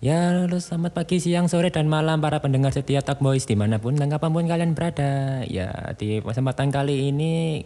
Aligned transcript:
Ya, 0.00 0.32
halo 0.32 0.56
selamat 0.56 0.96
pagi, 0.96 1.20
siang, 1.20 1.44
sore, 1.44 1.68
dan 1.68 1.84
malam 1.84 2.24
para 2.24 2.40
pendengar 2.40 2.72
setia 2.72 3.04
Talk 3.04 3.20
Boys 3.20 3.44
di 3.44 3.52
mana 3.52 3.76
pun 3.76 4.00
dan 4.00 4.08
kapan 4.08 4.32
pun 4.32 4.48
kalian 4.48 4.72
berada. 4.72 5.44
Ya, 5.44 5.92
di 5.92 6.24
kesempatan 6.24 6.72
kali 6.72 7.12
ini 7.12 7.60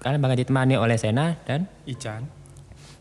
kalian 0.00 0.24
bakal 0.24 0.40
ditemani 0.40 0.80
oleh 0.80 0.96
Sena 0.96 1.36
dan 1.44 1.68
Ican, 1.84 2.24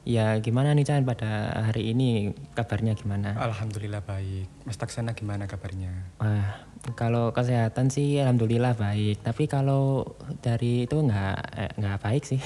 ya 0.03 0.35
gimana 0.43 0.75
nih 0.75 0.83
Chan 0.83 1.07
pada 1.07 1.63
hari 1.63 1.95
ini 1.95 2.35
kabarnya 2.51 2.99
gimana? 2.99 3.39
alhamdulillah 3.39 4.03
baik. 4.03 4.67
Mas 4.67 4.75
Taksana 4.75 5.15
gimana 5.15 5.47
kabarnya? 5.47 6.19
Wah, 6.19 6.59
kalau 6.99 7.31
kesehatan 7.31 7.87
sih 7.87 8.19
alhamdulillah 8.19 8.75
baik, 8.75 9.23
tapi 9.23 9.47
kalau 9.47 10.11
dari 10.43 10.83
itu 10.83 10.99
nggak 10.99 11.39
eh, 11.55 11.71
nggak 11.79 12.03
baik 12.03 12.27
sih. 12.27 12.43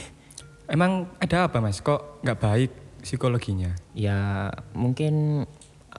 Emang 0.70 1.10
ada 1.18 1.50
apa 1.50 1.58
mas? 1.58 1.82
Kok 1.82 2.21
nggak 2.21 2.38
baik 2.38 2.71
psikologinya? 3.02 3.74
Ya 3.98 4.54
mungkin 4.78 5.50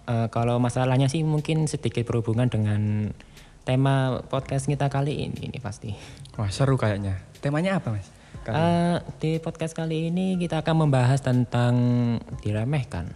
eh, 0.07 0.29
kalau 0.31 0.57
masalahnya 0.57 1.09
sih 1.09 1.21
mungkin 1.21 1.67
sedikit 1.67 2.07
berhubungan 2.07 2.49
dengan 2.49 3.13
tema 3.65 4.25
podcast 4.27 4.65
kita 4.65 4.89
kali 4.89 5.29
ini, 5.29 5.53
ini 5.53 5.59
pasti. 5.61 5.93
Wah 6.37 6.49
seru 6.49 6.75
kayaknya. 6.75 7.21
Temanya 7.41 7.77
apa 7.79 7.93
mas? 7.93 8.09
Kali- 8.41 8.57
Eh, 8.57 8.97
di 9.21 9.31
podcast 9.37 9.77
kali 9.77 10.09
ini 10.09 10.41
kita 10.41 10.65
akan 10.65 10.89
membahas 10.89 11.21
tentang 11.21 11.75
diremehkan. 12.41 13.13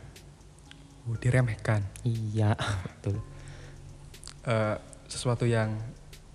Uh, 1.05 1.16
diremehkan. 1.16 1.80
Iya, 2.05 2.56
betul. 2.84 3.20
Eh, 4.45 4.77
sesuatu 5.09 5.48
yang 5.48 5.73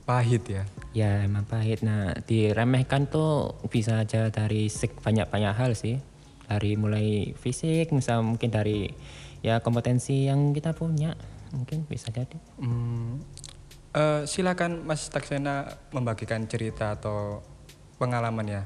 pahit 0.05 0.41
ya. 0.49 0.63
Ya 0.93 1.21
emang 1.21 1.45
pahit. 1.45 1.85
Nah 1.85 2.18
diremehkan 2.26 3.05
tuh 3.05 3.54
bisa 3.70 4.02
aja 4.02 4.34
dari 4.34 4.66
banyak-banyak 5.05 5.54
hal 5.54 5.77
sih. 5.77 6.02
Dari 6.49 6.73
mulai 6.73 7.38
fisik, 7.38 7.93
misal 7.93 8.26
mungkin 8.26 8.49
dari 8.49 8.90
ya 9.39 9.59
kompetensi 9.59 10.27
yang 10.27 10.52
kita 10.52 10.71
punya, 10.71 11.16
mungkin 11.52 11.85
bisa 11.85 12.09
jadi. 12.09 12.38
Hmm, 12.59 13.20
eh, 13.93 14.21
silakan 14.26 14.84
Mas 14.84 15.07
Taksena 15.07 15.65
membagikan 15.91 16.45
cerita 16.45 16.93
atau 16.93 17.41
pengalaman 17.98 18.48
ya 18.48 18.63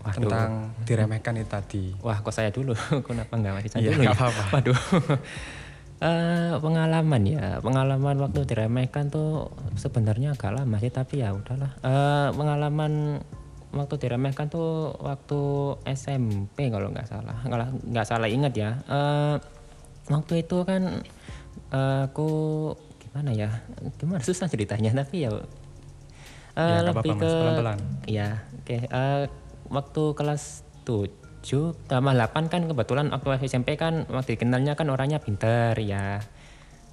Waduh. 0.00 0.16
tentang 0.24 0.50
diremehkan 0.84 1.34
itu 1.36 1.48
tadi. 1.50 1.84
Wah, 2.00 2.18
kok 2.20 2.32
saya 2.32 2.48
dulu? 2.48 2.72
Kenapa 3.06 3.36
nggak 3.36 3.52
Mas 3.52 3.64
Ican 3.66 3.78
Iya, 3.82 3.90
dulu 3.92 4.02
ya? 4.04 4.12
apa-apa. 4.14 4.42
Waduh. 4.56 4.78
Eh, 6.00 6.56
pengalaman 6.64 7.28
ya, 7.28 7.60
pengalaman 7.60 8.16
waktu 8.24 8.48
diremehkan 8.48 9.12
tuh 9.12 9.52
sebenarnya 9.76 10.32
agak 10.32 10.56
lama 10.56 10.80
sih, 10.80 10.88
tapi 10.88 11.20
ya 11.20 11.28
udahlah. 11.36 11.76
Eh, 11.84 12.28
pengalaman 12.32 13.20
waktu 13.76 13.94
diremehkan 14.00 14.48
tuh 14.48 14.96
waktu 14.96 15.40
SMP 15.84 16.72
kalau 16.72 16.88
nggak 16.88 17.04
salah, 17.04 17.36
kalau 17.44 17.68
nggak 17.84 18.06
salah 18.08 18.32
ingat 18.32 18.56
ya. 18.56 18.80
Eh, 18.88 19.36
waktu 20.10 20.42
itu 20.42 20.58
kan 20.66 21.06
eh, 21.70 22.00
aku 22.10 22.28
gimana 23.00 23.30
ya, 23.32 23.50
gimana 23.96 24.20
susah 24.22 24.50
ceritanya, 24.50 24.90
tapi 24.92 25.24
ya 25.24 25.30
Ya, 26.58 26.82
eh, 26.82 26.92
lebih 26.92 27.14
apa-apa, 27.14 27.30
Mas. 27.54 27.78
ke 28.04 28.10
ya 28.10 28.28
oke 28.58 28.76
Eh, 28.90 29.24
waktu 29.70 30.02
kelas 30.18 30.66
7 30.82 31.78
tambah 31.86 32.12
8 32.12 32.50
kan 32.52 32.66
kebetulan 32.66 33.06
waktu 33.14 33.46
SMP 33.46 33.78
kan 33.78 34.04
waktu 34.10 34.34
dikenalnya 34.36 34.74
kan 34.74 34.90
orangnya 34.90 35.22
pinter 35.22 35.78
ya. 35.78 36.20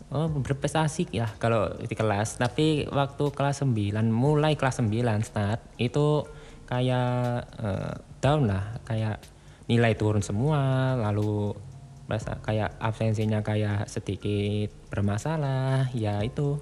Oh 0.07 0.29
berprestasi 0.31 1.09
ya 1.11 1.27
kalau 1.41 1.73
di 1.83 1.91
kelas. 1.91 2.37
Tapi 2.39 2.87
waktu 2.87 3.33
kelas 3.33 3.65
9 3.65 4.07
mulai 4.07 4.55
kelas 4.55 4.79
9 4.79 5.25
start 5.25 5.59
itu 5.81 6.23
kayak 6.69 7.49
eh, 7.59 7.93
down 8.23 8.47
lah 8.47 8.77
kayak 8.85 9.19
nilai 9.67 9.97
turun 9.99 10.23
semua 10.23 10.95
lalu 10.95 11.51
rasa 12.07 12.39
kayak 12.39 12.79
absensinya 12.79 13.43
kayak 13.43 13.87
sedikit 13.87 14.71
bermasalah 14.89 15.91
ya 15.91 16.23
itu 16.23 16.59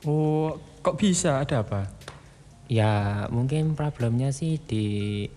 Oh, 0.00 0.56
kok 0.80 0.96
bisa? 0.96 1.44
Ada 1.44 1.60
apa? 1.60 1.84
Ya 2.72 3.26
mungkin 3.28 3.76
problemnya 3.76 4.32
sih 4.32 4.56
di 4.56 5.28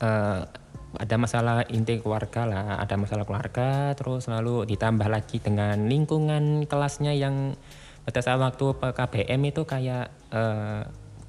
eh, 0.00 0.40
ada 0.96 1.16
masalah 1.20 1.68
inti 1.68 2.00
keluarga 2.00 2.48
lah, 2.48 2.80
ada 2.80 2.96
masalah 2.96 3.28
keluarga, 3.28 3.92
terus 3.92 4.32
lalu 4.32 4.64
ditambah 4.64 5.04
lagi 5.12 5.44
dengan 5.44 5.84
lingkungan 5.84 6.64
kelasnya 6.64 7.12
yang 7.12 7.52
pada 8.08 8.24
saat 8.24 8.40
waktu 8.40 8.64
PKBM 8.80 9.40
itu 9.44 9.68
kayak 9.68 10.08
eh, 10.32 10.82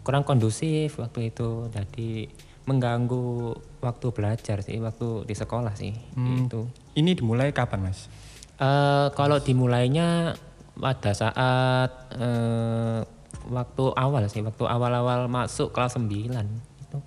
kurang 0.07 0.23
kondusif 0.23 1.03
waktu 1.03 1.35
itu, 1.35 1.67
jadi 1.67 2.31
mengganggu 2.63 3.55
waktu 3.83 4.07
belajar 4.15 4.63
sih, 4.63 4.79
waktu 4.79 5.27
di 5.27 5.35
sekolah 5.35 5.75
sih 5.75 5.91
Hmm. 6.15 6.47
itu. 6.47 6.63
Ini 6.97 7.13
dimulai 7.13 7.53
kapan 7.53 7.85
mas? 7.85 8.09
Eh, 8.57 9.07
kalau 9.13 9.37
dimulainya 9.37 10.33
pada 10.73 11.13
saat 11.13 11.91
eh, 12.17 12.99
waktu 13.47 13.83
awal 13.93 14.25
sih, 14.25 14.41
waktu 14.41 14.65
awal-awal 14.65 15.29
masuk 15.29 15.69
kelas 15.69 15.95
9 15.95 16.09
itu 16.81 16.97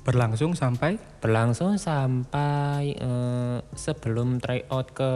Berlangsung 0.00 0.52
sampai? 0.52 1.00
berlangsung 1.20 1.76
sampai 1.76 2.96
eh, 2.96 3.58
sebelum 3.72 4.36
tryout 4.38 4.92
ke 4.92 5.10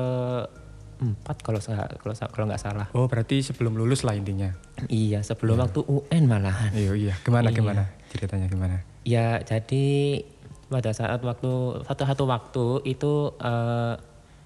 empat 0.94 1.36
kalau 1.42 1.60
kalau 2.00 2.14
kalau 2.32 2.44
nggak 2.48 2.62
salah. 2.62 2.88
Oh 2.92 3.04
berarti 3.04 3.44
sebelum 3.44 3.76
lulus 3.76 4.04
lah 4.04 4.16
intinya. 4.16 4.56
Iya, 4.88 5.20
sebelum 5.20 5.60
waktu 5.60 5.84
UN 5.84 6.24
malahan. 6.24 6.72
Iya 6.72 6.92
iya. 6.96 7.14
Gimana 7.20 7.52
Iya. 7.52 7.56
gimana 7.56 7.82
ceritanya 8.08 8.46
gimana? 8.48 8.76
Ya, 9.04 9.36
jadi 9.44 10.22
pada 10.64 10.96
saat 10.96 11.20
waktu 11.20 11.52
satu 11.84 12.02
satu 12.08 12.24
waktu 12.24 12.64
itu 12.88 13.12
eh, 13.36 13.94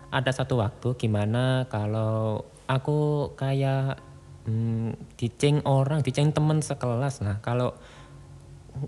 ada 0.08 0.30
satu 0.32 0.60
waktu 0.60 0.96
gimana 0.96 1.68
kalau 1.68 2.44
aku 2.68 3.32
kayak 3.36 4.00
hmm, 4.48 4.96
diceng 5.20 5.60
orang, 5.68 6.00
diceng 6.00 6.32
temen 6.32 6.64
sekelas 6.64 7.20
lah. 7.24 7.40
Kalau 7.44 7.76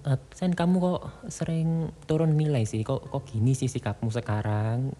"Eh, 0.06 0.18
Sen 0.32 0.54
kamu 0.54 0.76
kok 0.78 1.02
sering 1.28 1.90
turun 2.06 2.36
nilai 2.36 2.64
sih, 2.64 2.80
kok 2.86 3.10
kok 3.10 3.24
gini 3.28 3.52
sih 3.52 3.68
sikapmu 3.68 4.08
sekarang? 4.12 4.94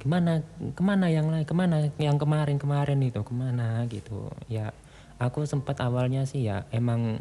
Gimana 0.00 0.40
ke 0.72 0.82
mana 0.82 1.12
yang 1.12 1.28
lain, 1.28 1.44
ke 1.44 1.52
mana 1.52 1.92
yang 2.00 2.16
kemarin 2.16 2.56
kemarin 2.56 2.98
itu 3.04 3.20
ke 3.20 3.34
mana 3.36 3.84
gitu? 3.86 4.32
Ya 4.48 4.72
aku 5.20 5.44
sempat 5.44 5.76
awalnya 5.84 6.24
sih 6.24 6.48
ya 6.48 6.64
emang 6.72 7.20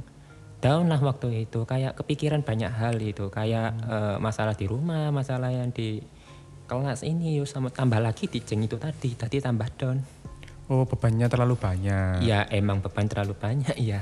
down 0.64 0.88
lah 0.88 1.00
waktu 1.04 1.48
itu 1.48 1.68
kayak 1.68 2.00
kepikiran 2.00 2.44
banyak 2.44 2.72
hal 2.72 2.96
itu 3.00 3.28
kayak 3.28 3.76
eh, 3.84 4.16
masalah 4.24 4.56
di 4.56 4.66
rumah 4.68 5.12
masalah 5.12 5.52
yang 5.52 5.72
di 5.76 6.00
kelas 6.70 7.02
ini 7.02 7.42
yuk 7.42 7.50
sama 7.50 7.74
tambah 7.74 7.98
lagi 7.98 8.30
diceng 8.30 8.62
itu 8.62 8.78
tadi 8.78 9.18
tadi 9.18 9.42
tambah 9.42 9.66
down. 9.74 9.98
Oh 10.70 10.86
bebannya 10.86 11.26
terlalu 11.26 11.58
banyak. 11.58 12.22
ya 12.22 12.46
emang 12.54 12.86
beban 12.86 13.10
terlalu 13.10 13.34
banyak 13.34 13.74
ya 13.82 13.98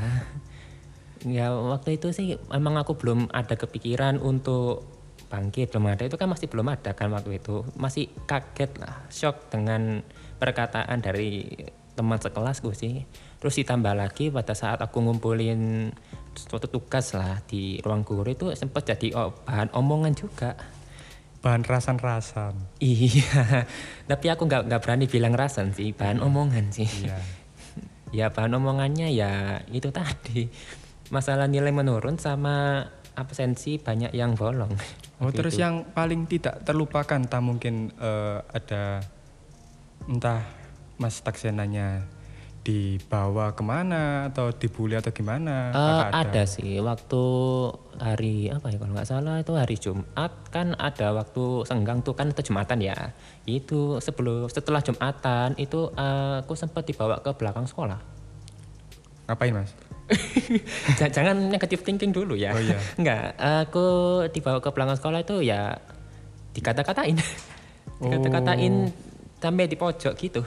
ya 1.23 1.49
waktu 1.55 1.97
itu 1.97 2.11
sih 2.11 2.35
emang 2.51 2.75
aku 2.75 2.99
belum 2.99 3.31
ada 3.31 3.55
kepikiran 3.55 4.19
untuk 4.19 4.83
bangkit. 5.31 5.71
Belum 5.71 5.87
ada 5.87 6.03
itu 6.03 6.19
kan 6.19 6.27
masih 6.27 6.51
belum 6.51 6.67
ada 6.67 6.91
kan 6.91 7.07
waktu 7.15 7.39
itu. 7.39 7.63
Masih 7.79 8.11
kaget 8.27 8.75
lah 8.83 9.07
shock 9.07 9.47
dengan 9.47 10.03
perkataan 10.37 10.99
dari 10.99 11.47
teman 11.95 12.19
sekelasku 12.19 12.75
sih. 12.75 13.07
Terus 13.41 13.57
ditambah 13.63 13.93
lagi 13.95 14.29
pada 14.29 14.53
saat 14.53 14.83
aku 14.83 15.01
ngumpulin 15.01 15.89
suatu 16.37 16.69
tugas 16.69 17.17
lah 17.17 17.41
di 17.49 17.81
ruang 17.81 18.05
guru 18.05 18.29
itu 18.29 18.53
sempat 18.53 18.85
jadi 18.85 19.09
bahan 19.41 19.73
omongan 19.73 20.13
juga 20.13 20.53
Bahan 21.47 21.63
rasan-rasan. 21.63 22.59
iya 22.77 23.63
tapi 24.11 24.27
aku 24.27 24.43
nggak 24.43 24.67
nggak 24.67 24.81
berani 24.83 25.07
bilang 25.07 25.31
rasan 25.31 25.71
sih 25.71 25.95
bahan 25.95 26.19
omongan 26.19 26.75
sih 26.75 26.83
Iya. 27.07 27.15
ya 28.17 28.27
bahan 28.27 28.51
omongannya 28.53 29.07
ya 29.09 29.63
itu 29.71 29.87
tadi 29.89 30.51
masalah 31.07 31.47
nilai 31.47 31.71
menurun 31.71 32.19
sama 32.19 32.83
absensi 33.15 33.79
banyak 33.79 34.11
yang 34.11 34.35
bolong 34.35 34.75
Oh 35.17 35.31
Waktu 35.31 35.39
terus 35.39 35.55
itu. 35.55 35.63
yang 35.63 35.87
paling 35.89 36.27
tidak 36.27 36.61
terlupakan 36.61 37.17
tak 37.23 37.41
mungkin 37.41 37.89
eh, 37.95 38.37
ada 38.43 39.01
entah 40.05 40.43
Mas 40.99 41.23
Taksenanya 41.23 42.05
dibawa 42.67 43.55
ke 43.55 43.63
mana 43.63 44.27
atau 44.27 44.51
dibully 44.51 44.99
atau 44.99 45.15
gimana? 45.15 45.71
Eh, 45.71 45.79
Apakah 45.79 46.11
ada 46.11 46.43
sih 46.43 46.83
waktu 46.83 47.23
hari 47.95 48.51
apa 48.51 48.67
ya 48.67 48.75
kalau 48.75 48.91
nggak 48.91 49.07
salah 49.07 49.39
itu 49.39 49.55
hari 49.55 49.79
Jumat 49.79 50.31
kan 50.51 50.75
ada 50.75 51.15
waktu 51.15 51.63
senggang 51.63 52.03
tuh 52.03 52.11
kan 52.11 52.27
itu 52.27 52.43
Jumatan 52.43 52.83
ya 52.83 53.15
itu 53.47 54.03
sebelum 54.03 54.51
setelah 54.51 54.83
Jumatan 54.83 55.55
itu 55.55 55.95
eh, 55.95 56.43
aku 56.43 56.59
sempat 56.59 56.83
dibawa 56.83 57.23
ke 57.23 57.31
belakang 57.31 57.63
sekolah 57.63 58.19
Ngapain 59.27 59.55
mas? 59.55 59.71
Ja- 60.99 61.11
jangan 61.11 61.47
negatif 61.47 61.83
thinking 61.83 62.11
dulu 62.11 62.35
ya 62.35 62.51
Oh 62.51 62.59
iya. 62.59 62.79
Enggak, 62.99 63.31
aku 63.39 63.87
dibawa 64.27 64.59
ke 64.59 64.69
belakang 64.71 64.99
sekolah 64.99 65.23
itu 65.23 65.39
ya 65.39 65.79
dikata-katain. 66.51 67.15
dikata-katain 68.03 68.73
sampai 69.37 69.71
di 69.71 69.75
pojok 69.75 70.13
gitu. 70.19 70.43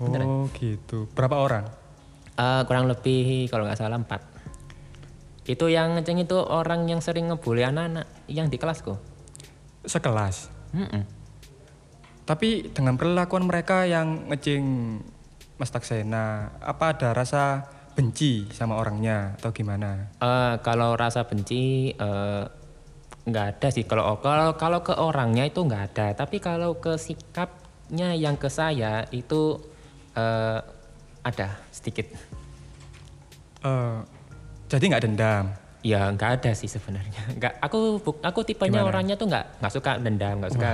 Oh 0.00 0.48
gitu. 0.56 1.06
Berapa 1.12 1.36
orang? 1.36 1.64
Eh, 2.40 2.62
kurang 2.64 2.88
lebih 2.88 3.52
kalau 3.52 3.68
nggak 3.68 3.76
salah 3.76 4.00
empat. 4.00 4.24
Itu 5.44 5.68
yang 5.68 6.00
ngeceng 6.00 6.24
itu 6.24 6.40
orang 6.40 6.88
yang 6.88 7.04
sering 7.04 7.28
ngebully 7.28 7.66
anak-anak 7.66 8.08
yang 8.32 8.48
di 8.48 8.56
kelasku. 8.56 8.96
Sekelas. 9.84 10.48
Mm-mm. 10.72 11.04
Tapi 12.24 12.70
dengan 12.70 12.94
perlakuan 12.96 13.44
mereka 13.44 13.84
yang 13.84 14.30
ngeceng 14.30 14.64
Mas 15.60 15.68
Taksena? 15.68 16.56
Apa 16.64 16.96
ada 16.96 17.12
rasa 17.12 17.68
benci 17.92 18.48
sama 18.54 18.80
orangnya 18.80 19.36
atau 19.36 19.52
gimana? 19.52 20.08
Eh, 20.16 20.54
kalau 20.64 20.96
rasa 20.96 21.28
benci 21.28 21.92
eh, 21.92 22.44
nggak 23.28 23.46
ada 23.56 23.68
sih. 23.68 23.84
Kalau 23.84 24.16
kalau 24.24 24.56
kalau 24.56 24.80
ke 24.80 24.96
orangnya 24.96 25.44
itu 25.44 25.60
nggak 25.60 25.82
ada. 25.92 26.06
Tapi 26.16 26.40
kalau 26.40 26.80
ke 26.80 26.96
sikapnya 26.96 28.16
yang 28.16 28.40
ke 28.40 28.48
saya 28.48 29.04
itu 29.12 29.60
eh, 30.20 30.58
ada 31.20 31.48
sedikit. 31.70 32.06
Eh, 33.60 33.98
jadi 34.68 34.84
nggak 34.86 35.04
dendam. 35.04 35.46
Ya 35.80 36.12
nggak 36.12 36.30
ada 36.40 36.50
sih 36.52 36.68
sebenarnya. 36.68 37.24
Nggak. 37.40 37.56
Aku 37.64 38.04
aku 38.20 38.40
tipenya 38.44 38.84
Gimana? 38.84 38.88
orangnya 38.92 39.16
tuh 39.16 39.32
nggak 39.32 39.64
nggak 39.64 39.72
suka 39.72 39.96
dendam, 39.96 40.36
nggak 40.44 40.52
suka 40.52 40.70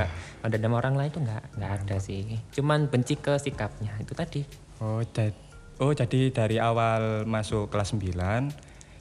dendam 0.51 0.75
orang 0.75 0.99
lain 0.99 1.11
tuh 1.15 1.23
nggak 1.23 1.43
nggak 1.55 1.71
ada 1.79 1.97
sih. 2.03 2.35
Cuman 2.51 2.91
benci 2.91 3.15
ke 3.15 3.39
sikapnya 3.39 3.95
itu 4.03 4.19
tadi. 4.19 4.43
Oh, 4.83 4.99
ja- 5.07 5.39
oh 5.79 5.95
jadi 5.95 6.35
dari 6.35 6.59
awal 6.59 7.23
masuk 7.23 7.71
kelas 7.71 7.95
9 7.95 8.51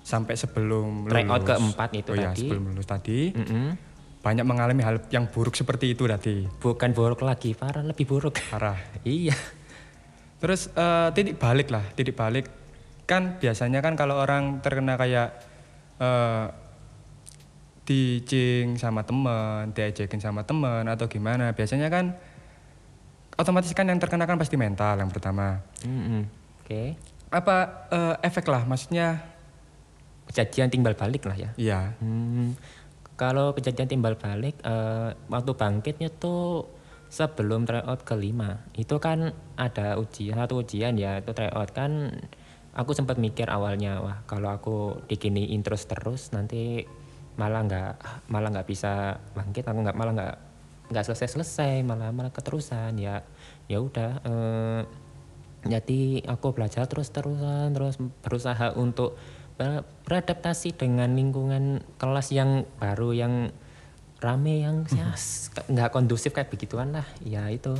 sampai 0.06 0.38
sebelum 0.38 1.09
Tryout 1.09 1.42
lulus. 1.42 1.50
keempat 1.50 1.89
itu 1.97 2.12
oh, 2.13 2.15
ya, 2.15 2.30
tadi. 2.30 2.39
sebelum 2.45 2.63
lulus 2.69 2.86
tadi 2.86 3.19
Mm-mm. 3.33 3.68
banyak 4.21 4.45
mengalami 4.45 4.86
hal 4.86 5.01
yang 5.09 5.25
buruk 5.25 5.57
seperti 5.57 5.97
itu 5.97 6.06
tadi. 6.06 6.45
Bukan 6.45 6.94
buruk 6.94 7.25
lagi, 7.25 7.57
parah 7.57 7.81
lebih 7.81 8.06
buruk. 8.06 8.38
Parah. 8.53 8.77
iya. 9.03 9.33
Terus 10.42 10.70
eh, 10.74 11.10
titik 11.16 11.36
balik 11.40 11.72
lah, 11.72 11.86
titik 11.96 12.16
balik 12.18 12.48
kan 13.06 13.38
biasanya 13.38 13.86
kan 13.86 13.94
kalau 13.94 14.18
orang 14.18 14.66
terkena 14.66 14.98
kayak 14.98 15.30
eh 16.02 16.46
dicing 17.86 18.82
sama 18.82 19.06
temen, 19.06 19.70
diajakin 19.78 20.18
sama 20.18 20.42
temen 20.42 20.90
atau 20.90 21.06
gimana, 21.06 21.54
biasanya 21.54 21.94
kan 21.94 22.18
otomatis 23.38 23.70
kan 23.78 23.86
yang 23.86 24.02
terkena 24.02 24.26
kan 24.26 24.42
pasti 24.42 24.58
mental 24.58 24.98
yang 24.98 25.14
pertama. 25.14 25.62
Mm-mm. 25.86 26.26
Oke. 26.66 26.98
Apa 27.30 27.86
eh, 27.94 28.16
efek 28.26 28.50
lah, 28.50 28.66
maksudnya 28.66 29.36
Kejadian 30.26 30.74
timbal 30.74 30.98
balik 30.98 31.24
lah 31.30 31.38
ya. 31.38 31.50
iya 31.56 31.94
Hmm, 32.02 32.58
kalau 33.16 33.54
kejadian 33.56 33.88
timbal 33.88 34.18
balik, 34.18 34.58
eh, 34.66 35.10
waktu 35.30 35.52
bangkitnya 35.54 36.10
tuh 36.12 36.66
sebelum 37.16 37.64
tryout 37.64 38.04
kelima, 38.04 38.60
itu 38.76 39.00
kan 39.00 39.32
ada 39.56 39.96
ujian, 39.96 40.36
satu 40.36 40.60
ujian 40.60 41.00
ya, 41.00 41.24
itu 41.24 41.32
tryout 41.32 41.72
kan. 41.72 42.12
Aku 42.76 42.92
sempat 42.92 43.16
mikir 43.16 43.48
awalnya, 43.48 44.04
wah 44.04 44.20
kalau 44.28 44.52
aku 44.52 45.00
diginiin 45.08 45.64
terus 45.64 45.88
terus 45.88 46.36
nanti 46.36 46.84
malah 47.40 47.64
nggak 47.64 47.92
malah 48.28 48.52
nggak 48.52 48.68
bisa 48.68 49.24
bangkit, 49.32 49.64
aku 49.64 49.80
nggak 49.80 49.96
malah 49.96 50.12
nggak 50.12 50.36
nggak 50.92 51.06
selesai 51.08 51.40
selesai, 51.40 51.88
malah 51.88 52.12
malah 52.12 52.36
keterusan 52.36 53.00
ya. 53.00 53.24
Ya 53.72 53.80
udah. 53.80 54.12
eh, 54.28 54.82
jadi 55.66 56.22
aku 56.30 56.54
belajar 56.54 56.86
terus 56.86 57.10
terusan 57.10 57.74
terus 57.74 57.98
berusaha 58.22 58.76
untuk 58.78 59.18
ber- 59.58 59.88
beradaptasi 60.06 60.78
dengan 60.78 61.16
lingkungan 61.18 61.82
kelas 61.98 62.30
yang 62.30 62.70
baru 62.78 63.18
yang 63.18 63.34
rame 64.25 64.66
yang 64.66 64.89
ya, 64.89 65.13
s- 65.13 65.54
nggak 65.69 65.94
kondusif 65.94 66.33
kayak 66.33 66.50
begituan 66.50 66.89
lah. 66.92 67.06
Ya 67.22 67.45
itu. 67.54 67.77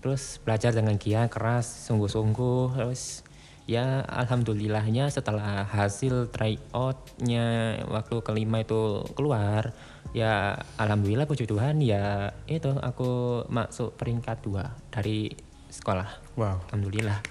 Terus 0.00 0.40
belajar 0.40 0.72
dengan 0.72 0.96
giat 0.96 1.28
keras 1.28 1.68
sungguh-sungguh. 1.88 2.80
Terus 2.80 3.22
ya 3.68 4.02
alhamdulillahnya 4.02 5.12
setelah 5.12 5.62
hasil 5.68 6.32
tryoutnya 6.32 7.78
waktu 7.86 8.16
kelima 8.26 8.66
itu 8.66 9.06
keluar 9.14 9.70
ya 10.10 10.58
alhamdulillah 10.74 11.22
puji 11.30 11.46
Tuhan 11.46 11.78
ya 11.78 12.34
itu 12.50 12.74
aku 12.74 13.44
masuk 13.46 13.94
peringkat 13.94 14.42
dua 14.42 14.74
dari 14.90 15.30
sekolah. 15.70 16.34
Wow. 16.34 16.58
Alhamdulillah. 16.72 17.22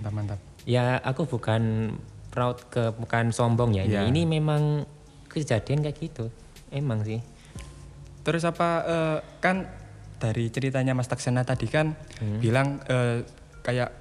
Mantap 0.00 0.12
mantap. 0.16 0.38
Ya 0.64 0.96
aku 1.04 1.28
bukan 1.28 1.92
proud 2.32 2.64
ke 2.72 2.96
bukan 2.96 3.28
sombong 3.34 3.76
ya. 3.76 3.84
Ini 3.84 4.08
ini 4.08 4.24
memang 4.24 4.88
kejadian 5.28 5.84
kayak 5.84 5.98
gitu 6.00 6.32
emang 6.70 7.02
sih 7.02 7.20
terus 8.20 8.42
apa 8.42 8.68
eh, 8.82 9.18
kan 9.38 9.64
dari 10.18 10.48
ceritanya 10.48 10.92
Mas 10.92 11.06
Taksena 11.06 11.42
tadi 11.42 11.66
kan 11.66 11.94
Hmm. 12.18 12.38
bilang 12.38 12.82
eh, 12.84 13.22
kayak 13.60 13.94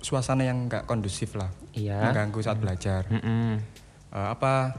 suasana 0.00 0.42
yang 0.42 0.64
nggak 0.64 0.84
kondusif 0.84 1.34
lah 1.34 1.48
iya 1.72 2.00
mengganggu 2.02 2.40
saat 2.40 2.56
belajar 2.56 3.04
Mm-mm. 3.06 3.60
Eh, 4.10 4.28
apa 4.30 4.72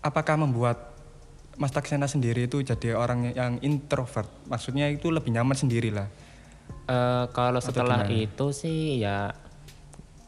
apakah 0.00 0.36
membuat 0.36 0.92
Mas 1.54 1.70
Taksena 1.70 2.06
sendiri 2.06 2.46
itu 2.46 2.60
jadi 2.60 2.94
orang 2.94 3.30
yang 3.30 3.60
introvert 3.60 4.26
maksudnya 4.44 4.88
itu 4.88 5.08
lebih 5.08 5.30
nyaman 5.30 5.54
sendiri 5.54 5.90
lah 5.90 6.08
Eh, 6.82 7.24
kalau 7.30 7.62
setelah 7.62 8.02
gimana? 8.02 8.10
itu 8.10 8.46
sih 8.50 8.98
ya 8.98 9.30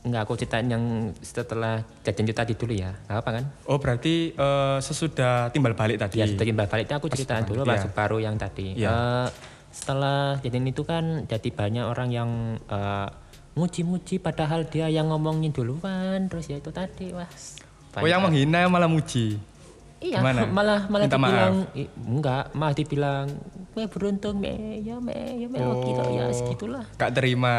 nggak 0.04 0.22
aku 0.28 0.36
ceritain 0.36 0.68
yang 0.68 0.84
setelah 1.24 1.80
jajan 2.04 2.28
itu 2.28 2.36
tadi 2.36 2.52
dulu 2.52 2.76
ya. 2.76 2.92
Nggak 3.08 3.18
apa 3.24 3.30
kan? 3.40 3.44
Oh 3.64 3.80
berarti 3.80 4.36
eh, 4.36 4.78
sesudah 4.84 5.48
timbal 5.48 5.72
balik 5.72 5.96
tadi? 5.96 6.20
Ya 6.20 6.28
setelah 6.28 6.48
timbal 6.52 6.68
baliknya 6.68 6.96
aku 7.00 7.08
ceritain 7.08 7.44
dulu 7.48 7.64
ya. 7.64 7.72
masuk 7.72 7.90
baru 7.96 8.16
yang 8.20 8.36
tadi. 8.36 8.76
Iya. 8.76 8.88
Eh, 8.92 9.26
setelah 9.72 10.38
jadian 10.44 10.70
itu 10.70 10.84
kan 10.84 11.24
jadi 11.24 11.48
banyak 11.48 11.84
orang 11.88 12.08
yang 12.12 12.30
eh, 12.60 13.08
muji-muji 13.56 14.20
padahal 14.20 14.68
dia 14.68 14.92
yang 14.92 15.08
ngomongin 15.08 15.56
duluan. 15.56 16.28
Terus 16.28 16.52
ya 16.52 16.60
itu 16.60 16.68
tadi 16.68 17.10
wah. 17.16 17.28
Oh 17.96 18.08
yang 18.10 18.20
menghina 18.26 18.66
malah 18.68 18.90
muji 18.90 19.38
Iya, 20.04 20.20
Gimana? 20.20 20.44
malah 20.44 20.80
malah 20.86 21.08
Minta 21.08 21.16
dibilang 21.16 21.54
i- 21.72 21.88
enggak, 21.96 22.44
malah 22.52 22.74
dibilang 22.76 23.26
me 23.72 23.88
beruntung 23.88 24.36
me, 24.36 24.52
ya 24.78 25.00
me, 25.00 25.16
ya 25.34 25.48
me, 25.48 25.56
oh. 25.58 25.80
gitu 25.80 26.02
ya 26.12 26.28
Oh. 26.28 26.30
segitulah. 26.30 26.84
gak 26.94 27.16
terima 27.16 27.56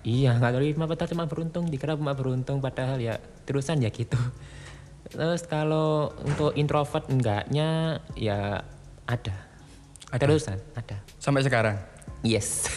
Iya, 0.00 0.34
nggak 0.34 0.52
terima 0.56 0.88
padahal 0.88 1.10
cuma 1.12 1.24
beruntung, 1.28 1.68
dikira 1.68 1.92
cuma 1.92 2.16
beruntung 2.16 2.58
padahal 2.58 2.96
ya 2.96 3.20
terusan 3.44 3.78
ya 3.78 3.92
gitu. 3.92 4.16
Terus 5.04 5.44
kalau 5.44 6.08
untuk 6.24 6.56
introvert 6.56 7.04
enggaknya 7.06 8.00
ya 8.16 8.64
ada. 9.04 9.36
Ada. 10.08 10.24
Terusan 10.24 10.56
ada. 10.72 10.96
sampai 11.18 11.44
sekarang 11.44 11.76
Yes. 12.22 12.72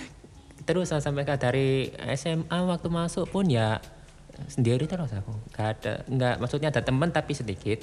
terusan 0.68 1.02
sampai 1.02 1.24
ke 1.24 1.34
dari 1.34 1.90
SMA 2.14 2.54
waktu 2.62 2.86
masuk 2.86 3.26
pun 3.26 3.50
ya 3.50 3.82
sendiri 4.46 4.86
terus 4.86 5.10
aku. 5.10 5.34
Gak 5.50 5.68
ada, 5.76 5.92
nggak 6.06 6.34
maksudnya 6.38 6.70
ada 6.70 6.80
teman 6.80 7.10
tapi 7.10 7.34
sedikit. 7.34 7.82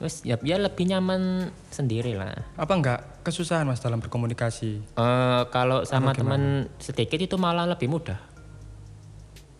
Terus 0.00 0.24
ya, 0.24 0.40
ya 0.40 0.56
lebih 0.56 0.88
nyaman 0.88 1.52
sendiri 1.68 2.16
lah. 2.16 2.32
apa 2.56 2.72
enggak 2.72 3.00
kesusahan 3.20 3.68
mas 3.68 3.84
dalam 3.84 4.00
berkomunikasi 4.00 4.96
Eh, 4.96 5.42
kalau 5.52 5.84
sama 5.84 6.16
teman 6.16 6.72
sedikit 6.80 7.20
itu 7.20 7.36
malah 7.36 7.68
lebih 7.68 7.92
mudah. 7.92 8.16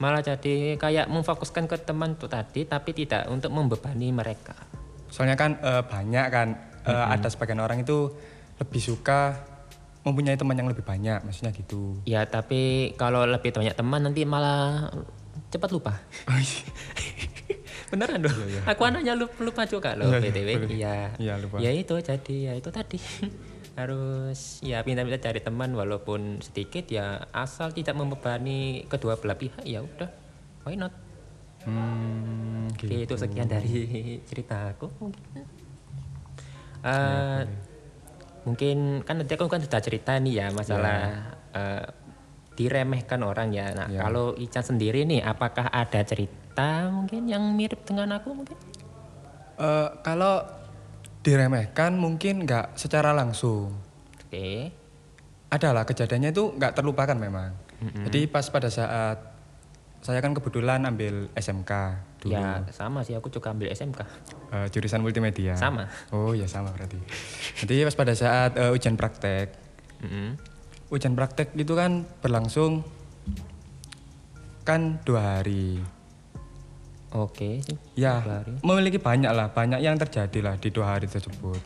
Malah 0.00 0.24
jadi 0.24 0.80
kayak 0.80 1.12
memfokuskan 1.12 1.68
ke 1.68 1.76
teman 1.84 2.16
itu 2.16 2.24
tadi, 2.24 2.64
tapi 2.64 2.96
tidak 2.96 3.28
untuk 3.28 3.52
membebani 3.52 4.08
mereka. 4.10 4.56
soalnya 5.10 5.36
kan 5.36 5.60
eh, 5.60 5.82
banyak 5.84 6.26
kan 6.30 6.48
eh, 6.86 7.06
ada 7.12 7.28
sebagian 7.28 7.60
orang 7.60 7.84
itu 7.84 8.08
lebih 8.56 8.80
suka 8.80 9.34
mempunyai 10.00 10.38
teman 10.38 10.56
yang 10.56 10.70
lebih 10.70 10.80
banyak 10.80 11.20
maksudnya 11.20 11.52
gitu 11.52 12.00
Ya 12.08 12.24
tapi 12.24 12.94
kalau 12.96 13.28
lebih 13.28 13.52
banyak 13.52 13.76
teman 13.76 14.00
nanti 14.00 14.24
malah 14.24 14.88
cepat 15.50 15.68
lupa. 15.68 15.98
Beneran 17.90 18.18
dong. 18.22 18.34
Aku 18.70 18.82
anaknya 18.86 19.18
lupa, 19.18 19.34
lupa 19.42 19.62
juga 19.66 19.98
loh 19.98 20.06
Iya, 20.06 20.18
iya, 20.18 20.30
btw. 20.30 20.48
Iya. 20.70 20.96
Iya, 21.18 21.34
lupa. 21.42 21.56
Ya 21.58 21.70
itu 21.74 21.94
jadi 21.98 22.36
ya 22.38 22.52
itu 22.54 22.70
tadi 22.70 22.98
harus 23.78 24.60
ya 24.60 24.82
pintar-pintar 24.82 25.22
cari 25.30 25.40
teman 25.40 25.70
walaupun 25.72 26.42
sedikit 26.42 26.84
ya 26.90 27.22
asal 27.32 27.70
tidak 27.72 27.96
membebani 27.96 28.84
kedua 28.86 29.16
belah 29.16 29.38
pihak 29.38 29.62
ya 29.64 29.80
udah 29.80 30.10
why 30.66 30.74
not 30.76 30.92
hmm, 31.64 32.68
Oke, 32.74 32.84
gitu. 32.90 33.08
itu 33.08 33.14
sekian 33.16 33.48
dari 33.48 33.72
cerita 34.28 34.74
aku 34.74 34.90
mungkin. 35.00 35.44
Eh, 36.80 37.42
mungkin 38.44 38.78
kan 39.04 39.20
tadi 39.20 39.32
aku 39.36 39.48
kan 39.48 39.60
sudah 39.60 39.80
cerita 39.80 40.16
nih 40.16 40.44
ya 40.44 40.46
masalah 40.52 40.98
eh, 41.52 41.84
diremehkan 42.56 43.20
orang 43.24 43.52
ya. 43.52 43.72
Nah, 43.72 43.88
Ya. 43.88 44.04
kalau 44.04 44.36
Ican 44.36 44.60
sendiri 44.60 45.08
nih, 45.08 45.24
apakah 45.24 45.68
ada 45.72 46.04
cerita 46.04 46.39
mungkin 46.90 47.24
yang 47.24 47.42
mirip 47.52 47.82
dengan 47.82 48.12
aku 48.12 48.32
mungkin? 48.32 48.56
Eh, 49.56 49.88
kalau 50.00 50.40
diremehkan 51.20 51.94
mungkin 51.94 52.42
nggak 52.42 52.74
secara 52.74 53.12
langsung 53.12 53.76
Oke. 54.24 54.72
adalah 55.48 55.84
kejadiannya 55.84 56.30
itu 56.30 56.48
nggak 56.50 56.72
terlupakan 56.74 57.12
memang 57.12 57.52
jadi 58.02 58.24
pas 58.24 58.44
pada 58.46 58.68
saat 58.68 59.20
saya 60.00 60.20
kan 60.20 60.32
kebetulan 60.32 60.80
ambil 60.82 61.28
SMK 61.34 61.72
dulu 62.18 62.32
Ya 62.32 62.64
sama 62.70 63.00
sih, 63.00 63.12
aku 63.12 63.28
juga 63.28 63.52
ambil 63.52 63.68
SMK. 63.68 64.00
eh, 64.50 64.66
jurusan 64.68 65.00
multimedia 65.00 65.52
Sama. 65.54 65.92
oh 66.08 66.32
ya 66.32 66.48
sama 66.48 66.72
berarti 66.72 66.96
jadi 67.58 67.84
pas 67.84 67.92
pada 67.94 68.12
saat 68.12 68.56
eh, 68.56 68.72
ujian 68.72 68.96
praktek 68.96 69.52
Mm-mm. 70.00 70.40
ujian 70.88 71.12
praktek 71.12 71.52
itu 71.54 71.72
kan 71.72 72.08
berlangsung 72.20 72.80
kan 74.62 75.00
dua 75.02 75.36
hari 75.36 75.84
Oke 77.10 77.58
ya 77.98 78.22
hari. 78.22 78.54
memiliki 78.62 79.02
banyak 79.02 79.30
lah 79.34 79.50
banyak 79.50 79.82
yang 79.82 79.98
terjadi 79.98 80.38
lah 80.46 80.54
di 80.56 80.70
dua 80.70 80.94
hari 80.94 81.10
tersebut 81.10 81.58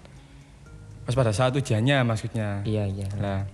pas 1.05 1.13
pada 1.13 1.37
saat 1.37 1.53
ujiannya 1.53 2.01
maksudnya 2.01 2.65
Iya 2.65 2.89
iya. 2.89 3.09
Nah, 3.21 3.45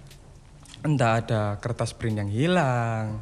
entah 0.86 1.18
ada 1.18 1.58
kertas 1.58 1.92
print 1.98 2.22
yang 2.22 2.30
hilang, 2.30 3.18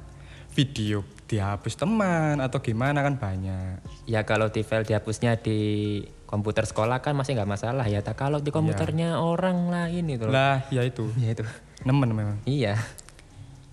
video 0.52 1.00
dihapus 1.28 1.80
teman 1.80 2.40
atau 2.40 2.58
gimana 2.58 3.04
kan 3.04 3.20
banyak. 3.20 3.80
Ya 4.08 4.24
kalau 4.24 4.48
di 4.48 4.64
file 4.64 4.84
dihapusnya 4.88 5.40
di 5.40 6.00
komputer 6.28 6.64
sekolah 6.64 7.00
kan 7.04 7.16
masih 7.16 7.36
nggak 7.36 7.48
masalah 7.48 7.84
ya. 7.88 8.04
Tak 8.04 8.20
kalau 8.20 8.40
di 8.40 8.52
komputernya 8.52 9.20
orang 9.20 9.68
lain 9.68 10.08
itu. 10.08 10.26
Lah, 10.26 10.64
ya 10.72 10.82
itu. 10.84 11.08
Ya 11.22 11.36
itu. 11.36 11.44
Nemen 11.84 12.10
memang. 12.16 12.38
Iya. 12.48 12.80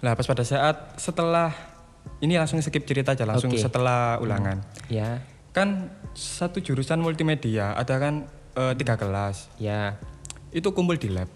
Lah 0.04 0.14
pas 0.14 0.28
pada 0.28 0.44
saat 0.46 1.00
setelah 1.00 1.52
ini 2.20 2.36
langsung 2.36 2.60
skip 2.60 2.84
cerita 2.84 3.12
aja 3.12 3.24
langsung 3.24 3.52
Oke. 3.52 3.60
setelah 3.60 4.16
ulangan. 4.18 4.64
Ya. 4.88 5.20
Kan 5.52 5.92
satu 6.12 6.60
jurusan 6.60 7.00
multimedia 7.00 7.74
ada 7.74 7.96
kan 7.96 8.28
eh, 8.54 8.74
tiga 8.76 8.96
kelas. 8.96 9.52
Ya. 9.56 10.00
Itu 10.50 10.72
kumpul 10.72 10.96
di 10.96 11.12
lab. 11.12 11.28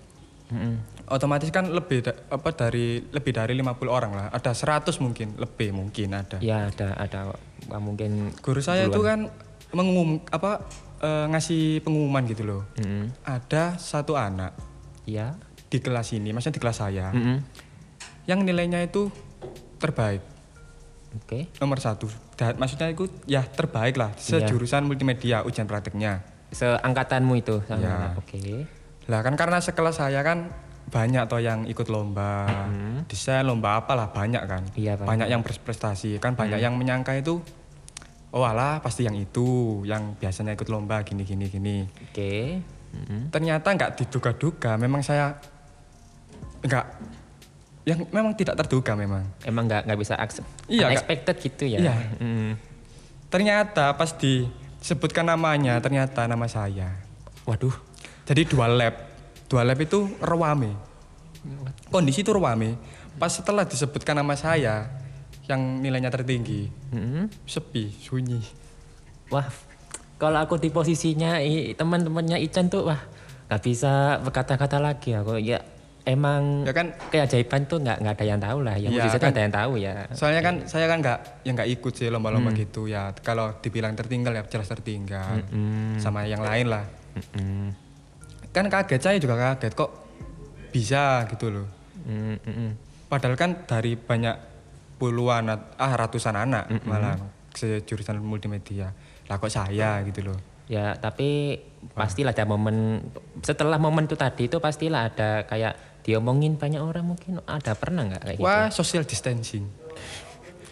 Mm-mm. 0.50 0.82
Otomatis 1.10 1.50
kan 1.50 1.68
lebih 1.68 2.02
da- 2.02 2.18
apa 2.28 2.50
dari 2.52 3.02
lebih 3.06 3.32
dari 3.32 3.54
50 3.54 3.86
orang 3.88 4.12
lah. 4.14 4.28
Ada 4.30 4.54
100 4.54 4.98
mungkin, 4.98 5.36
lebih 5.36 5.74
mungkin 5.74 6.14
ada. 6.14 6.38
Ya 6.40 6.70
ada 6.70 6.96
ada 6.96 7.20
mungkin 7.78 8.34
Guru 8.40 8.58
saya 8.60 8.88
itu 8.88 9.02
kan 9.02 9.30
mengumum 9.70 10.24
apa 10.30 10.64
eh, 11.00 11.26
ngasih 11.30 11.82
pengumuman 11.82 12.24
gitu 12.26 12.44
loh. 12.44 12.62
Mm-mm. 12.78 13.12
Ada 13.22 13.78
satu 13.78 14.16
anak 14.16 14.54
Ya. 15.04 15.34
di 15.70 15.78
kelas 15.78 16.14
ini, 16.14 16.30
maksudnya 16.30 16.58
di 16.58 16.62
kelas 16.62 16.78
saya, 16.80 17.10
Mm-mm. 17.10 17.42
yang 18.26 18.42
nilainya 18.42 18.82
itu 18.82 19.10
terbaik 19.78 20.22
Oke. 21.12 21.50
nomor 21.58 21.78
satu. 21.78 22.06
Da- 22.34 22.54
maksudnya 22.54 22.88
itu 22.88 23.10
ya 23.26 23.42
terbaik 23.42 23.96
lah 23.96 24.14
Iya. 24.14 24.46
sejurusan 24.46 24.84
multimedia 24.84 25.42
ujian 25.42 25.66
prakteknya. 25.66 26.22
Seangkatanmu 26.50 27.34
itu 27.36 27.62
sama. 27.64 27.82
Ya. 27.82 27.98
Oke. 28.14 28.66
Lah 29.06 29.22
kan 29.22 29.34
karena 29.34 29.58
sekelas 29.58 29.98
saya 29.98 30.22
kan 30.22 30.54
banyak 30.90 31.22
toh 31.26 31.38
yang 31.38 31.66
ikut 31.66 31.86
lomba 31.86 32.50
desain 33.06 33.42
lomba 33.42 33.78
apalah 33.78 34.10
banyak 34.10 34.42
kan 34.44 34.62
Mm-hmm. 34.64 34.82
Iya, 34.82 34.94
banyak. 34.96 35.06
banyak 35.08 35.28
yang 35.30 35.42
berprestasi 35.42 36.18
kan 36.18 36.34
banyak 36.34 36.58
yang 36.58 36.74
menyangka 36.74 37.14
itu 37.14 37.46
oh 38.30 38.42
alah 38.42 38.78
pasti 38.80 39.02
yang 39.02 39.14
itu 39.14 39.46
yang 39.84 40.14
biasanya 40.16 40.54
ikut 40.54 40.66
lomba 40.66 41.02
gini 41.02 41.22
gini 41.22 41.46
gini 41.46 41.78
Oke. 42.10 42.66
Mm-mm. 42.90 43.30
ternyata 43.30 43.70
nggak 43.70 43.98
diduga-duga 43.98 44.78
memang 44.78 45.02
saya 45.02 45.38
nggak 46.60 46.86
yang 47.90 48.06
memang 48.14 48.38
tidak 48.38 48.54
terduga 48.62 48.94
memang 48.94 49.26
Emang 49.42 49.66
nggak 49.66 49.90
nggak 49.90 50.00
bisa 50.00 50.14
accept. 50.14 50.46
Iya, 50.70 50.94
Unexpected 50.94 51.36
gitu 51.42 51.64
ya. 51.66 51.80
Iya. 51.82 51.94
Mm. 52.22 52.52
ternyata 53.30 53.94
pas 53.94 54.10
disebutkan 54.18 55.26
namanya 55.26 55.78
ternyata 55.82 56.26
nama 56.26 56.46
saya 56.50 56.98
Waduh. 57.46 57.74
jadi 58.26 58.46
dua 58.46 58.66
lab 58.70 58.96
dua 59.50 59.62
lab 59.66 59.78
itu 59.78 60.10
rewame 60.18 60.74
kondisi 61.94 62.26
itu 62.26 62.34
rewame 62.34 62.74
pas 63.22 63.30
setelah 63.30 63.70
disebutkan 63.70 64.18
nama 64.18 64.34
saya 64.34 64.90
yang 65.46 65.82
nilainya 65.82 66.10
tertinggi 66.14 66.70
Mm-mm. 66.94 67.30
sepi 67.46 67.90
sunyi 68.02 68.42
Wah, 69.30 69.46
kalau 70.18 70.42
aku 70.42 70.58
di 70.58 70.74
posisinya 70.74 71.38
teman-temannya 71.78 72.42
Ican 72.42 72.66
tuh 72.66 72.90
wah 72.90 73.02
nggak 73.46 73.62
bisa 73.62 74.18
berkata-kata 74.26 74.82
lagi 74.82 75.14
aku 75.14 75.38
ya 75.38 75.62
emang 76.08 76.64
ya 76.64 76.72
kan? 76.72 76.96
keajaiban 77.12 77.68
tuh 77.68 77.80
nggak 77.80 77.98
nggak 78.00 78.16
ada 78.16 78.26
yang 78.26 78.40
tahu 78.40 78.60
lah. 78.64 78.76
Yang 78.76 78.92
mujizat 78.96 79.20
kan- 79.20 79.32
ada 79.32 79.42
yang 79.42 79.54
tahu 79.54 79.72
ya. 79.76 79.94
Soalnya 80.12 80.42
kan 80.44 80.56
saya 80.64 80.86
kan 80.88 81.00
nggak 81.00 81.20
yang 81.44 81.54
nggak 81.56 81.70
ikut 81.76 81.94
sih 81.96 82.08
lomba-lomba 82.08 82.52
gitu 82.54 82.88
ya. 82.88 83.12
Kalau 83.20 83.60
dibilang 83.60 83.94
tertinggal 83.94 84.32
ya 84.32 84.44
jelas 84.48 84.68
tertinggal. 84.68 85.44
Sama 86.00 86.24
yang 86.26 86.44
lain 86.44 86.68
lah. 86.70 86.86
Mm-mm. 87.10 87.74
kan 88.50 88.66
kaget 88.66 89.02
saya 89.02 89.18
juga 89.22 89.36
kaget. 89.38 89.74
Kok 89.74 89.92
bisa 90.70 91.26
gitu 91.30 91.50
loh? 91.50 91.68
Mm-mm. 92.06 92.78
padahal 93.10 93.34
kan 93.36 93.66
dari 93.66 93.98
banyak 93.98 94.38
puluhan 94.98 95.50
ah 95.78 95.94
ratusan 95.98 96.34
anak 96.38 96.70
malah 96.86 97.18
sejurusan 97.54 98.22
multimedia. 98.22 98.94
Lah 99.30 99.38
kok 99.38 99.50
saya 99.50 100.02
gitu 100.06 100.30
loh? 100.30 100.38
Ya 100.70 100.94
tapi 100.94 101.58
pastilah 101.98 102.36
ada 102.36 102.46
momen 102.46 103.02
setelah 103.42 103.82
momen 103.82 104.06
itu 104.06 104.14
tadi 104.14 104.46
itu 104.46 104.62
pastilah 104.62 105.10
ada 105.10 105.48
kayak 105.50 105.89
diomongin 106.10 106.58
banyak 106.58 106.82
orang 106.82 107.06
mungkin 107.06 107.38
ada 107.46 107.78
pernah 107.78 108.10
nggak 108.10 108.22
kayak 108.26 108.38
gitu 108.42 108.50
Wah, 108.50 108.74
social 108.74 109.06
distancing. 109.06 109.70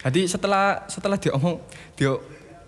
Jadi 0.02 0.26
setelah 0.26 0.82
setelah 0.90 1.14
diomong 1.14 1.62
dia 1.94 2.18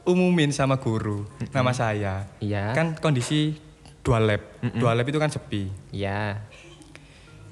umumin 0.06 0.54
sama 0.54 0.78
guru 0.78 1.26
nama 1.50 1.74
saya. 1.74 2.30
Iya. 2.38 2.70
Kan 2.70 2.94
kondisi 3.02 3.58
dua 4.06 4.22
lab. 4.22 4.42
Dua 4.62 4.94
lab 4.94 5.02
itu 5.02 5.18
kan 5.18 5.34
sepi. 5.34 5.66
ya 5.90 6.46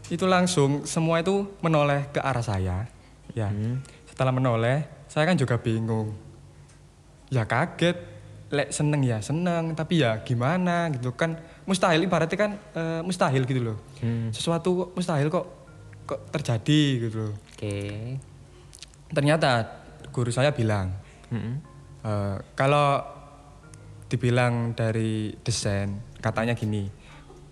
Itu 0.06 0.30
langsung 0.30 0.86
semua 0.86 1.18
itu 1.18 1.50
menoleh 1.58 2.06
ke 2.14 2.22
arah 2.22 2.46
saya. 2.46 2.86
Ya. 3.34 3.50
Setelah 4.06 4.30
menoleh, 4.30 4.86
saya 5.10 5.26
kan 5.26 5.34
juga 5.34 5.58
bingung. 5.58 6.14
Ya 7.34 7.42
kaget. 7.42 7.98
Lek 8.48 8.72
seneng 8.72 9.04
ya 9.04 9.20
seneng, 9.20 9.76
tapi 9.76 10.00
ya 10.00 10.24
gimana 10.24 10.88
gitu 10.94 11.12
kan 11.12 11.36
mustahil 11.68 12.00
ibaratnya 12.00 12.38
kan 12.38 12.52
eh, 12.72 13.00
mustahil 13.04 13.44
gitu 13.44 13.60
loh. 13.60 13.78
Hmm. 14.00 14.32
Sesuatu 14.32 14.92
mustahil 14.96 15.28
kok 15.28 15.58
kok 16.08 16.32
terjadi 16.32 16.80
gitu 17.04 17.16
loh. 17.28 17.32
oke 17.36 17.76
ternyata 19.12 19.84
guru 20.08 20.32
saya 20.32 20.56
bilang 20.56 20.88
Mm-mm. 21.28 21.60
eh, 22.00 22.36
kalau 22.56 23.04
dibilang 24.08 24.72
dari 24.72 25.36
desain 25.44 26.16
katanya 26.24 26.56
gini 26.56 26.88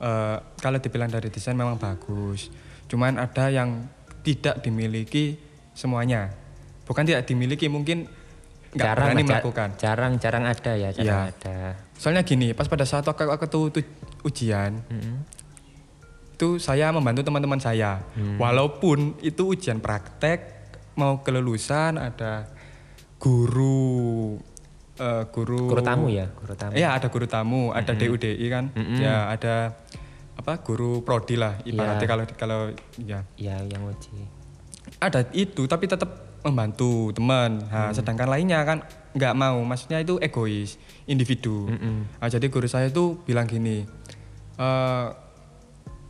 eh, 0.00 0.36
kalau 0.56 0.78
dibilang 0.80 1.12
dari 1.12 1.28
desain 1.28 1.52
memang 1.52 1.76
bagus 1.76 2.48
cuman 2.88 3.20
ada 3.20 3.52
yang 3.52 3.84
tidak 4.24 4.64
dimiliki 4.64 5.36
semuanya 5.76 6.32
bukan 6.88 7.04
tidak 7.04 7.28
dimiliki 7.28 7.68
mungkin 7.68 8.08
nggak 8.76 8.84
jarang 8.86 9.06
berani 9.08 9.22
melakukan. 9.24 9.68
jarang 9.76 10.12
jarang 10.16 10.44
ada 10.44 10.72
ya 10.72 10.90
jarang 10.92 11.24
Iya. 11.24 11.32
ada. 11.32 11.56
Soalnya 11.94 12.22
gini 12.22 12.52
pas 12.52 12.64
pada 12.64 12.84
saat 12.84 13.02
aku, 13.02 13.24
aku 13.24 13.44
tuh, 13.46 13.64
tuh 13.70 13.82
ujian 14.22 14.84
Mm-mm. 14.86 15.24
itu 16.30 16.48
saya 16.58 16.92
membantu 16.92 17.24
teman-teman 17.24 17.56
saya. 17.56 18.04
Walaupun 18.36 19.16
itu 19.20 19.48
ujian 19.48 19.80
praktek 19.80 20.52
mau 20.94 21.20
kelulusan 21.20 21.96
ada 21.96 22.52
guru 23.16 24.36
eh, 24.94 25.24
guru 25.26 25.68
guru 25.68 25.80
tamu 25.80 26.06
ya 26.08 26.28
guru 26.30 26.52
tamu. 26.52 26.72
Iya 26.72 26.88
ada 26.92 27.08
guru 27.08 27.26
tamu, 27.26 27.62
ada 27.70 27.92
DUDI 27.92 28.46
kan, 28.46 28.68
Mm-mm. 28.70 28.98
ya 28.98 29.28
ada 29.28 29.76
apa 30.36 30.60
guru 30.60 31.00
prodi 31.00 31.34
lah 31.34 31.56
ibaratnya 31.62 32.04
Iya. 32.04 32.10
kalau 32.10 32.24
kalau 32.36 32.60
ya. 32.98 33.20
Ya 33.34 33.56
yang 33.62 33.84
uji. 33.84 34.20
Ada 34.96 35.28
itu 35.32 35.64
tapi 35.64 35.84
tetap 35.84 36.25
membantu 36.42 37.12
teman. 37.12 37.62
Nah, 37.68 37.92
sedangkan 37.92 38.28
lainnya 38.28 38.60
kan 38.62 38.84
nggak 39.12 39.32
mau, 39.32 39.60
maksudnya 39.64 40.02
itu 40.02 40.20
egois, 40.20 40.76
individu. 41.04 41.68
Mm-mm. 41.68 42.20
Nah, 42.20 42.28
jadi 42.28 42.46
guru 42.48 42.68
saya 42.68 42.92
itu 42.92 43.16
bilang 43.24 43.48
gini, 43.48 43.86
eh, 44.56 45.06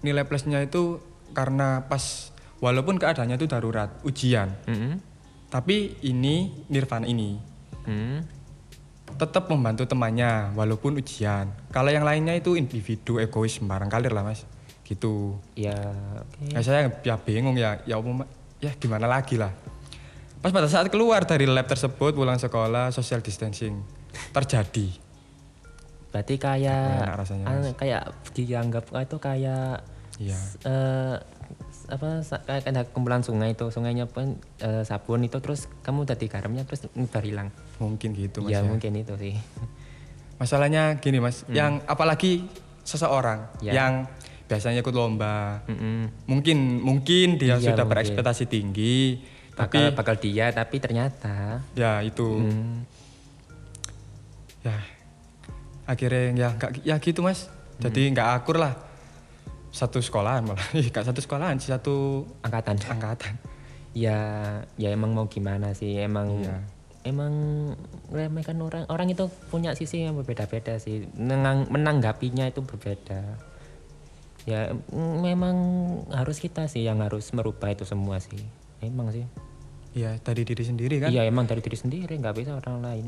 nilai 0.02 0.26
plusnya 0.26 0.62
itu 0.62 0.98
karena 1.30 1.86
pas 1.86 2.30
walaupun 2.58 2.96
keadaannya 2.96 3.36
itu 3.36 3.46
darurat, 3.46 3.90
ujian, 4.02 4.50
Mm-mm. 4.66 4.98
tapi 5.48 6.00
ini 6.02 6.66
Nirvana 6.66 7.06
ini 7.06 7.38
Mm. 7.86 8.18
tetap 9.14 9.46
membantu 9.46 9.86
temannya 9.86 10.50
walaupun 10.58 10.98
ujian. 10.98 11.46
Kalau 11.70 11.94
yang 11.94 12.02
lainnya 12.02 12.34
itu 12.34 12.58
individu 12.58 13.22
egois 13.22 13.54
sembarang 13.54 13.86
kalir 13.86 14.10
lah 14.10 14.26
mas, 14.26 14.42
gitu. 14.82 15.38
ya 15.54 15.78
oke 16.18 16.50
Ya 16.50 16.60
saya 16.66 16.90
ya 17.06 17.14
bingung 17.14 17.54
ya, 17.54 17.78
ya 17.86 17.94
umum, 18.02 18.26
ya 18.58 18.74
gimana 18.74 19.06
lagi 19.06 19.38
lah. 19.38 19.54
Pas 20.46 20.54
pada 20.54 20.70
saat 20.70 20.86
keluar 20.86 21.26
dari 21.26 21.42
lab 21.42 21.66
tersebut 21.66 22.14
pulang 22.14 22.38
sekolah 22.38 22.94
social 22.94 23.18
distancing 23.18 23.82
terjadi. 24.30 24.94
berarti 26.06 26.38
kayak 26.38 27.02
Enak 27.02 27.16
rasanya, 27.18 27.44
anu, 27.50 27.74
kayak 27.74 28.02
dianggap 28.30 28.86
itu 28.94 29.16
kayak 29.18 29.82
Iya. 30.16 30.38
s- 31.66 31.90
apa 31.90 32.08
kayak 32.40 32.62
ada 32.64 32.86
kumpulan 32.86 33.20
sungai 33.20 33.52
itu 33.52 33.66
sungainya 33.68 34.06
pun 34.06 34.38
eh, 34.56 34.80
sabun 34.80 35.20
itu 35.20 35.36
terus 35.36 35.66
kamu 35.82 36.06
tadi 36.06 36.24
garamnya 36.26 36.62
terus 36.62 36.86
nyebar 36.92 37.20
hilang 37.20 37.50
Mungkin 37.76 38.14
gitu 38.14 38.40
mas. 38.40 38.48
ya 38.48 38.62
ya. 38.62 38.64
mungkin 38.64 38.94
itu 38.94 39.18
sih 39.18 39.34
Masalahnya 40.40 40.94
gini 40.96 41.18
mas, 41.18 41.42
yang 41.50 41.82
apalagi 41.84 42.46
seseorang 42.80 43.50
Ya. 43.58 43.74
yang 43.74 44.06
biasanya 44.46 44.78
ikut 44.78 44.94
lomba, 44.94 45.66
Mm-mm. 45.66 46.22
mungkin 46.24 46.78
mungkin 46.78 47.34
dia 47.34 47.58
Iya, 47.58 47.74
sudah 47.74 47.82
mungkin. 47.82 47.98
berekspektasi 47.98 48.46
tinggi, 48.46 49.18
bakal 49.56 49.88
tapi 49.88 49.96
bakal 49.96 50.14
dia 50.20 50.46
tapi 50.52 50.76
ternyata. 50.78 51.64
Ya 51.72 52.04
itu. 52.04 52.44
Hmm, 52.44 52.84
ya 54.60 54.76
akhirnya 55.86 56.22
ya 56.36 56.48
nggak 56.52 56.70
ya 56.84 56.96
gitu 57.00 57.24
mas. 57.24 57.48
Jadi 57.80 58.12
nggak 58.12 58.28
akur 58.36 58.60
lah. 58.60 58.76
Satu 59.72 60.00
sekolahan 60.00 60.44
malah, 60.44 60.64
nggak 60.92 61.04
satu 61.04 61.20
sekolahan 61.20 61.56
sih 61.56 61.72
satu 61.72 62.24
angkatan. 62.40 62.76
angkatan. 62.80 63.34
ya 63.96 64.16
ya 64.76 64.92
emang 64.92 65.16
mau 65.16 65.24
gimana 65.24 65.72
sih? 65.72 65.96
Emang 65.96 66.44
Iya. 66.44 66.60
emang 67.08 67.32
remehkan 68.12 68.60
orang. 68.60 68.84
Orang 68.92 69.08
itu 69.08 69.24
punya 69.48 69.72
sisi 69.72 70.04
yang 70.04 70.20
berbeda-beda 70.20 70.76
sih. 70.76 71.08
Menang- 71.16 71.72
menanggapinya 71.72 72.44
itu 72.44 72.60
berbeda. 72.60 73.40
Ya 74.44 74.76
memang 74.92 75.56
harus 76.12 76.38
kita 76.38 76.68
sih 76.68 76.84
yang 76.84 77.00
harus 77.00 77.32
merubah 77.32 77.72
itu 77.72 77.88
semua 77.88 78.20
sih. 78.20 78.44
Emang 78.86 79.10
sih. 79.10 79.26
Iya, 79.96 80.20
dari 80.20 80.44
diri 80.44 80.60
sendiri 80.60 81.00
kan? 81.00 81.08
Iya 81.08 81.24
emang 81.24 81.48
dari 81.48 81.64
diri 81.64 81.74
sendiri 81.74 82.12
nggak 82.14 82.36
bisa 82.36 82.52
orang 82.54 82.84
lain. 82.84 83.06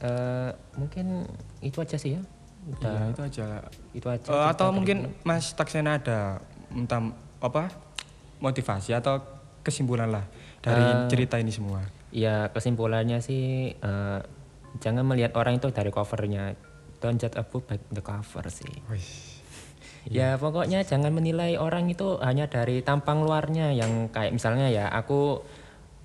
Eh 0.00 0.50
mungkin 0.76 1.24
itu 1.60 1.76
aja 1.80 1.96
sih 1.96 2.16
ya. 2.16 2.22
Udah 2.66 2.90
Iya, 2.90 3.02
itu 3.14 3.22
aja. 3.22 3.46
itu 3.94 4.06
aja. 4.10 4.24
Cerita 4.26 4.48
atau 4.50 4.68
mungkin 4.72 5.06
gue. 5.08 5.24
Mas 5.28 5.54
Taksena 5.54 6.00
ada 6.00 6.40
entah 6.72 7.12
apa 7.38 7.70
motivasi 8.40 8.92
atau 8.92 9.22
kesimpulan 9.62 10.10
lah 10.10 10.24
dari 10.60 10.82
Eh, 10.82 11.08
cerita 11.08 11.36
ini 11.38 11.52
semua. 11.52 11.84
Ya 12.10 12.48
kesimpulannya 12.50 13.20
sih 13.20 13.70
eh, 13.72 14.20
jangan 14.80 15.04
melihat 15.04 15.36
orang 15.36 15.60
itu 15.60 15.68
dari 15.70 15.92
covernya. 15.92 16.56
Don't 16.96 17.20
judge 17.20 17.36
a 17.36 17.44
book 17.44 17.68
by 17.68 17.76
the 17.92 18.00
cover 18.00 18.48
sih. 18.48 18.72
Wih. 18.88 19.35
Ya 20.06 20.38
pokoknya 20.38 20.86
jangan 20.86 21.10
menilai 21.10 21.58
orang 21.58 21.90
itu 21.90 22.22
hanya 22.22 22.46
dari 22.46 22.78
tampang 22.82 23.26
luarnya 23.26 23.74
yang 23.74 24.06
kayak 24.14 24.38
misalnya 24.38 24.70
ya 24.70 24.86
aku 24.86 25.42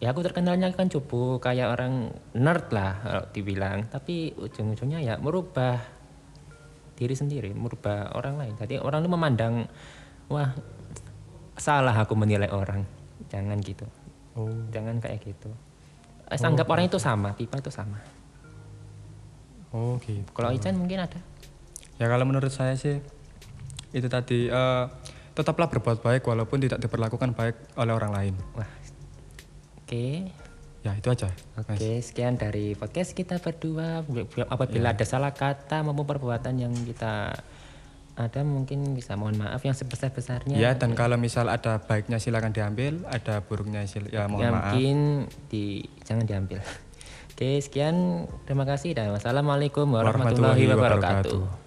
ya 0.02 0.10
aku 0.10 0.26
terkenalnya 0.26 0.74
kan 0.74 0.90
cupu 0.90 1.38
kayak 1.38 1.70
orang 1.70 2.10
nerd 2.34 2.74
lah 2.74 2.98
kalau 3.06 3.24
dibilang. 3.30 3.86
Tapi 3.94 4.34
ujung-ujungnya 4.34 5.06
ya 5.06 5.16
merubah 5.22 5.78
diri 6.98 7.14
sendiri 7.14 7.54
merubah 7.54 8.18
orang 8.18 8.42
lain. 8.42 8.54
Jadi 8.58 8.82
orang 8.82 9.06
itu 9.06 9.12
memandang 9.14 9.54
wah 10.34 10.50
salah 11.62 11.94
aku 11.94 12.18
menilai 12.18 12.50
orang. 12.50 12.82
Jangan 13.30 13.62
gitu. 13.62 13.86
Oh. 14.32 14.48
jangan 14.72 14.98
kayak 15.04 15.28
gitu. 15.28 15.52
Eh, 16.32 16.40
anggap 16.40 16.64
orang 16.72 16.88
itu 16.88 16.96
sama 16.96 17.36
pipa 17.36 17.60
itu 17.60 17.68
sama. 17.68 18.00
Oh 19.76 20.00
gitu. 20.00 20.24
kalau 20.32 20.56
Ican 20.56 20.80
mungkin 20.80 21.04
ada. 21.04 21.20
Ya 22.00 22.08
kalau 22.08 22.24
menurut 22.24 22.50
saya 22.50 22.80
sih 22.80 23.04
itu 23.92 24.08
tadi 24.08 24.48
eh, 24.48 24.86
tetaplah 25.32 25.68
berbuat 25.68 26.00
baik 26.00 26.24
walaupun 26.24 26.60
tidak 26.60 26.80
diperlakukan 26.80 27.32
baik 27.32 27.56
oleh 27.76 27.94
orang 27.94 28.12
lain. 28.12 28.34
wah 28.54 28.68
oke 29.78 30.06
Ya 30.82 30.98
itu 30.98 31.14
aja. 31.14 31.30
Oke, 31.62 32.02
sekian 32.02 32.42
dari 32.42 32.74
podcast 32.74 33.14
kita 33.14 33.38
berdua. 33.38 34.02
Apabila 34.50 34.90
ada 34.90 35.06
salah 35.06 35.30
kata 35.30 35.86
maupun 35.86 36.10
perbuatan 36.10 36.58
yang 36.58 36.74
kita 36.74 37.38
ada 38.12 38.42
mungkin 38.42 38.98
bisa 38.98 39.14
mohon 39.14 39.38
maaf 39.38 39.62
yang 39.62 39.78
sebesar-besarnya. 39.78 40.58
Ya 40.58 40.74
dan 40.74 40.98
kalau 40.98 41.22
misal 41.22 41.54
ada 41.54 41.78
baiknya 41.78 42.18
silakan 42.18 42.50
diambil, 42.50 42.98
ada 43.06 43.46
buruknya 43.46 43.86
sil 43.86 44.10
ya 44.10 44.26
mohon 44.26 44.42
Ya, 44.42 44.50
maaf. 44.50 44.74
mungkin 44.74 45.30
di 45.54 45.86
jangan 46.02 46.26
diambil. 46.26 46.66
Oke, 47.30 47.62
sekian. 47.62 48.26
Terima 48.50 48.66
kasih 48.66 48.98
dan 48.98 49.14
wassalamualaikum 49.14 49.86
warahmatullahi 49.86 50.66
Warahmatullahi 50.66 50.66
wabarakatuh. 50.66 51.38
wabarakatuh. 51.38 51.61